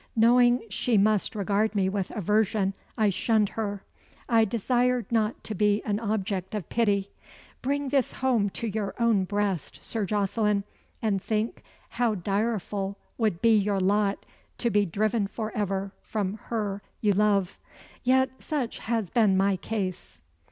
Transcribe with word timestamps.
Knowing 0.15 0.63
she 0.67 0.97
must 0.97 1.35
regard 1.35 1.75
me 1.75 1.87
with 1.87 2.09
aversion, 2.15 2.73
I 2.97 3.11
shunned 3.11 3.49
her. 3.49 3.83
I 4.27 4.45
desired 4.45 5.05
not 5.11 5.43
to 5.43 5.53
be 5.53 5.83
an 5.85 5.99
object 5.99 6.55
of 6.55 6.69
pity. 6.69 7.11
Bring 7.61 7.89
this 7.89 8.13
home 8.13 8.49
to 8.49 8.65
your 8.67 8.95
own 8.99 9.25
breast, 9.25 9.77
Sir 9.83 10.05
Jocelyn, 10.07 10.63
and 11.03 11.21
think 11.21 11.61
how 12.01 12.15
direful 12.15 12.97
would 13.19 13.43
be 13.43 13.55
your 13.55 13.79
lot 13.79 14.25
to 14.57 14.71
be 14.71 14.87
driven 14.87 15.27
for 15.27 15.51
ever 15.51 15.91
from 16.01 16.39
her 16.45 16.81
you 16.99 17.13
love. 17.13 17.59
Yet, 18.03 18.31
such 18.39 18.79
has 18.79 19.11
been 19.11 19.37
my 19.37 19.55
case." 19.55 20.17